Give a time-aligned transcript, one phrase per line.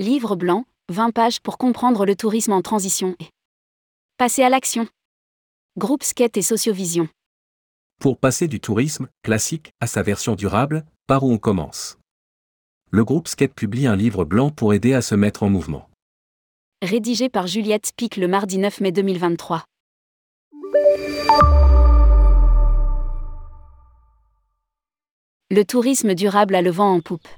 [0.00, 3.26] Livre blanc, 20 pages pour comprendre le tourisme en transition et
[4.16, 4.88] passer à l'action.
[5.76, 7.06] Groupe Skate et Sociovision.
[8.00, 11.98] Pour passer du tourisme classique à sa version durable, par où on commence?
[12.90, 15.90] Le groupe Skate publie un livre blanc pour aider à se mettre en mouvement.
[16.80, 19.66] Rédigé par Juliette Pic le mardi 9 mai 2023.
[25.50, 27.28] Le tourisme durable a le vent en poupe.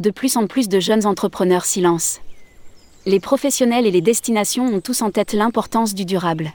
[0.00, 1.80] De plus en plus de jeunes entrepreneurs s'y.
[3.06, 6.52] Les professionnels et les destinations ont tous en tête l'importance du durable.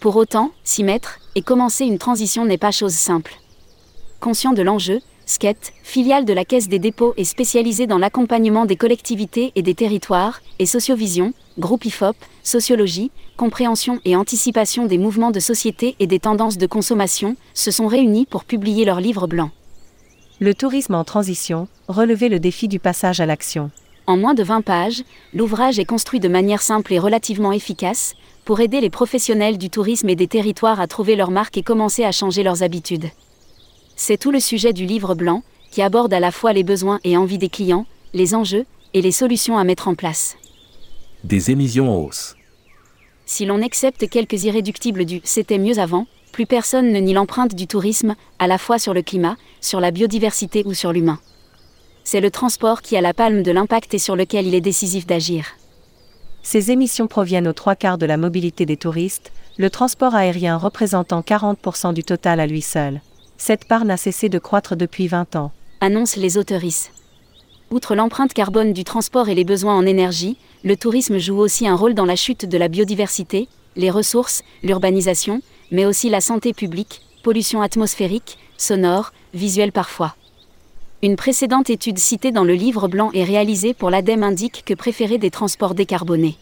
[0.00, 3.34] Pour autant, s'y mettre et commencer une transition n'est pas chose simple.
[4.18, 8.76] Conscient de l'enjeu, SKET, filiale de la Caisse des dépôts et spécialisée dans l'accompagnement des
[8.76, 15.40] collectivités et des territoires, et Sociovision, groupe IFOP, sociologie, compréhension et anticipation des mouvements de
[15.40, 19.50] société et des tendances de consommation, se sont réunis pour publier leur livre blanc.
[20.42, 23.70] Le tourisme en transition, relever le défi du passage à l'action.
[24.06, 25.02] En moins de 20 pages,
[25.34, 28.14] l'ouvrage est construit de manière simple et relativement efficace,
[28.46, 32.04] pour aider les professionnels du tourisme et des territoires à trouver leur marque et commencer
[32.04, 33.10] à changer leurs habitudes.
[33.96, 37.18] C'est tout le sujet du livre blanc, qui aborde à la fois les besoins et
[37.18, 38.64] envies des clients, les enjeux,
[38.94, 40.38] et les solutions à mettre en place.
[41.22, 42.34] Des émissions en hausse.
[43.26, 47.66] Si l'on accepte quelques irréductibles du C'était mieux avant, plus personne ne nie l'empreinte du
[47.66, 51.18] tourisme, à la fois sur le climat, sur la biodiversité ou sur l'humain.
[52.04, 55.06] C'est le transport qui a la palme de l'impact et sur lequel il est décisif
[55.06, 55.46] d'agir.
[56.42, 61.20] Ces émissions proviennent aux trois quarts de la mobilité des touristes, le transport aérien représentant
[61.20, 63.00] 40% du total à lui seul.
[63.36, 65.52] Cette part n'a cessé de croître depuis 20 ans.
[65.80, 66.92] Annoncent les autoristes.
[67.70, 71.76] Outre l'empreinte carbone du transport et les besoins en énergie, le tourisme joue aussi un
[71.76, 75.40] rôle dans la chute de la biodiversité, les ressources, l'urbanisation,
[75.70, 80.14] mais aussi la santé publique, pollution atmosphérique, sonore, visuelle parfois.
[81.02, 85.18] Une précédente étude citée dans le livre blanc et réalisée pour l'ADEME indique que préférer
[85.18, 86.36] des transports décarbonés.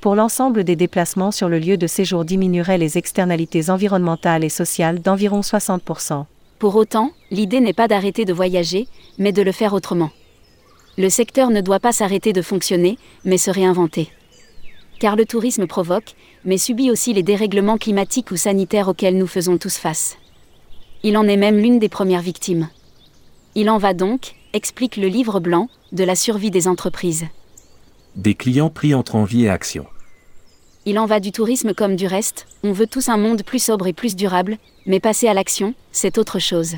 [0.00, 5.00] Pour l'ensemble des déplacements sur le lieu de séjour diminuerait les externalités environnementales et sociales
[5.00, 6.24] d'environ 60%.
[6.58, 8.86] Pour autant, l'idée n'est pas d'arrêter de voyager,
[9.18, 10.10] mais de le faire autrement.
[10.96, 14.10] Le secteur ne doit pas s'arrêter de fonctionner, mais se réinventer
[14.98, 19.58] car le tourisme provoque, mais subit aussi les dérèglements climatiques ou sanitaires auxquels nous faisons
[19.58, 20.16] tous face.
[21.02, 22.68] Il en est même l'une des premières victimes.
[23.54, 27.26] Il en va donc, explique le livre blanc, de la survie des entreprises.
[28.16, 29.86] Des clients pris entre envie et action.
[30.86, 33.86] Il en va du tourisme comme du reste, on veut tous un monde plus sobre
[33.86, 36.74] et plus durable, mais passer à l'action, c'est autre chose.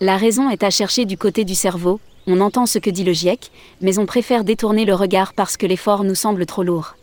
[0.00, 3.12] La raison est à chercher du côté du cerveau, on entend ce que dit le
[3.12, 6.94] GIEC, mais on préfère détourner le regard parce que l'effort nous semble trop lourd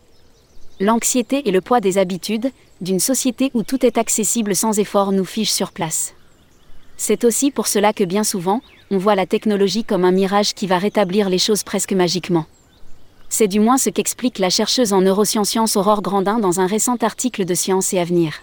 [0.79, 2.51] l'anxiété et le poids des habitudes,
[2.81, 6.13] d'une société où tout est accessible sans effort nous fige sur place.
[6.97, 8.61] C'est aussi pour cela que bien souvent,
[8.91, 12.45] on voit la technologie comme un mirage qui va rétablir les choses presque magiquement.
[13.29, 17.43] C'est du moins ce qu'explique la chercheuse en neurosciences Aurore Grandin dans un récent article
[17.45, 18.41] de Science et Avenir.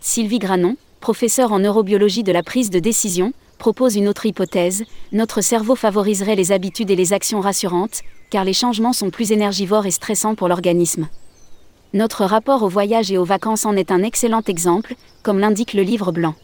[0.00, 5.40] Sylvie Granon, professeure en neurobiologie de la prise de décision, propose une autre hypothèse, notre
[5.40, 9.92] cerveau favoriserait les habitudes et les actions rassurantes, car les changements sont plus énergivores et
[9.92, 11.08] stressants pour l'organisme.
[11.94, 15.82] Notre rapport au voyage et aux vacances en est un excellent exemple, comme l'indique le
[15.82, 16.34] livre blanc.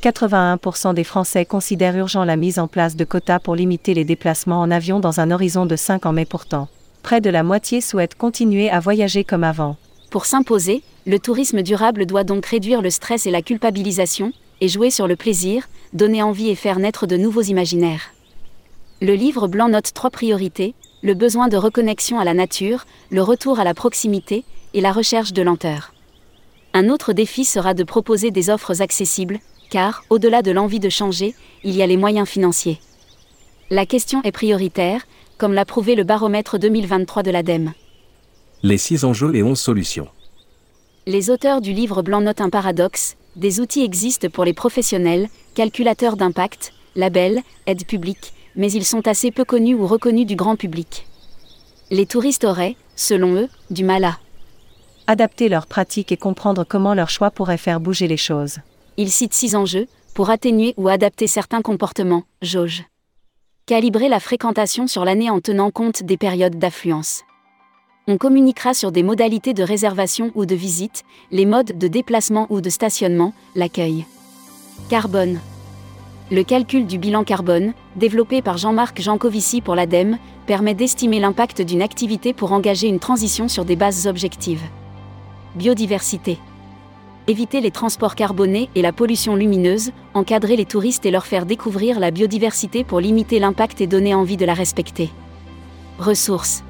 [0.00, 4.60] 81% des Français considèrent urgent la mise en place de quotas pour limiter les déplacements
[4.60, 6.68] en avion dans un horizon de 5 ans mais pourtant,
[7.02, 9.76] près de la moitié souhaitent continuer à voyager comme avant.
[10.08, 14.90] Pour s'imposer, le tourisme durable doit donc réduire le stress et la culpabilisation, et jouer
[14.90, 18.12] sur le plaisir, donner envie et faire naître de nouveaux imaginaires.
[19.02, 23.58] Le livre blanc note trois priorités, le besoin de reconnexion à la nature, le retour
[23.58, 24.44] à la proximité,
[24.74, 25.92] et la recherche de lenteur.
[26.72, 29.38] Un autre défi sera de proposer des offres accessibles,
[29.70, 32.80] car, au-delà de l'envie de changer, il y a les moyens financiers.
[33.70, 35.06] La question est prioritaire,
[35.38, 37.72] comme l'a prouvé le baromètre 2023 de l'ADEME.
[38.62, 40.08] Les 6 enjeux et 11 solutions.
[41.06, 46.16] Les auteurs du livre blanc notent un paradoxe, des outils existent pour les professionnels, calculateurs
[46.16, 51.06] d'impact, labels, aides publiques, mais ils sont assez peu connus ou reconnus du grand public.
[51.90, 54.18] Les touristes auraient, selon eux, du mal à
[55.06, 58.58] adapter leurs pratiques et comprendre comment leur choix pourrait faire bouger les choses.
[58.96, 62.84] Il cite six enjeux, pour atténuer ou adapter certains comportements, jauge.
[63.66, 67.22] Calibrer la fréquentation sur l'année en tenant compte des périodes d'affluence.
[68.08, 72.60] On communiquera sur des modalités de réservation ou de visite, les modes de déplacement ou
[72.60, 74.04] de stationnement, l'accueil.
[74.88, 75.38] Carbone.
[76.32, 81.82] Le calcul du bilan carbone, développé par Jean-Marc Jancovici pour l'ADEME, permet d'estimer l'impact d'une
[81.82, 84.62] activité pour engager une transition sur des bases objectives.
[85.56, 86.38] Biodiversité.
[87.26, 91.98] Éviter les transports carbonés et la pollution lumineuse, encadrer les touristes et leur faire découvrir
[91.98, 95.10] la biodiversité pour limiter l'impact et donner envie de la respecter.
[95.98, 96.62] Ressources.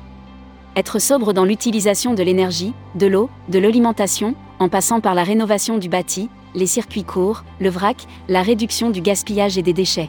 [0.76, 5.76] Être sobre dans l'utilisation de l'énergie, de l'eau, de l'alimentation, en passant par la rénovation
[5.76, 10.08] du bâti, les circuits courts, le vrac, la réduction du gaspillage et des déchets.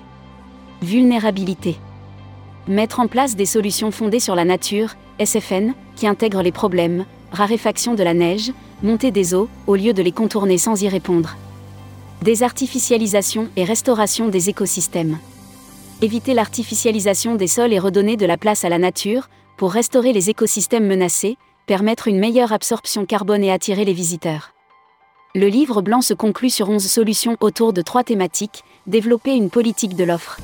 [0.82, 1.76] Vulnérabilité.
[2.70, 7.94] Mettre en place des solutions fondées sur la nature, SFN, qui intègrent les problèmes, raréfaction
[7.94, 8.52] de la neige,
[8.84, 11.38] montée des eaux, au lieu de les contourner sans y répondre.
[12.22, 15.18] Désartificialisation et restauration des écosystèmes.
[16.02, 20.30] Éviter l'artificialisation des sols et redonner de la place à la nature, pour restaurer les
[20.30, 21.38] écosystèmes menacés,
[21.68, 24.54] permettre une meilleure absorption carbone et attirer les visiteurs.
[25.34, 29.96] Le livre blanc se conclut sur 11 solutions autour de trois thématiques, développer une politique
[29.96, 30.40] de l'offre.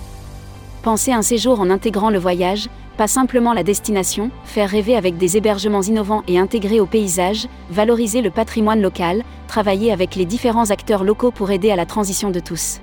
[0.83, 5.37] Penser un séjour en intégrant le voyage, pas simplement la destination, faire rêver avec des
[5.37, 11.03] hébergements innovants et intégrés au paysage, valoriser le patrimoine local, travailler avec les différents acteurs
[11.03, 12.81] locaux pour aider à la transition de tous.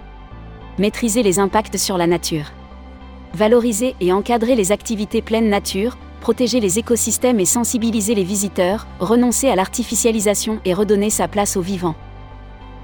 [0.78, 2.52] Maîtriser les impacts sur la nature.
[3.34, 9.48] Valoriser et encadrer les activités pleine nature, protéger les écosystèmes et sensibiliser les visiteurs, renoncer
[9.48, 11.96] à l'artificialisation et redonner sa place aux vivants.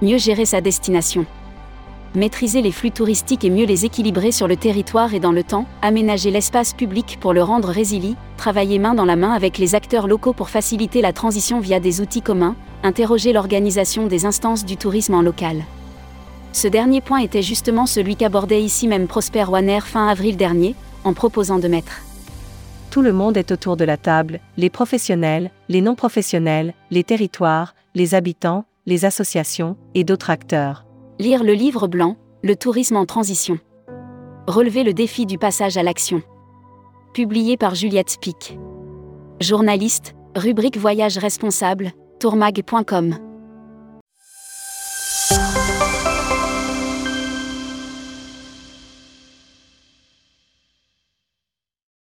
[0.02, 1.26] Mieux gérer sa destination.
[2.16, 5.66] Maîtriser les flux touristiques et mieux les équilibrer sur le territoire et dans le temps,
[5.80, 10.08] aménager l'espace public pour le rendre résilient, travailler main dans la main avec les acteurs
[10.08, 15.14] locaux pour faciliter la transition via des outils communs, interroger l'organisation des instances du tourisme
[15.14, 15.62] en local.
[16.52, 20.74] Ce dernier point était justement celui qu'abordait ici même Prosper Wanner fin avril dernier,
[21.04, 22.02] en proposant de mettre
[22.90, 28.16] tout le monde est autour de la table, les professionnels, les non-professionnels, les territoires, les
[28.16, 30.89] habitants, les associations et d'autres acteurs.
[31.20, 33.58] Lire le livre blanc, Le tourisme en transition.
[34.46, 36.22] Relever le défi du passage à l'action.
[37.12, 38.58] Publié par Juliette Spic.
[39.38, 43.29] Journaliste, rubrique Voyage responsable, tourmag.com.